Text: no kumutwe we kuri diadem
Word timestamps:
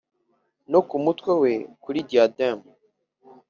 no 0.71 0.79
kumutwe 0.87 1.31
we 1.41 1.53
kuri 1.83 1.99
diadem 2.09 2.59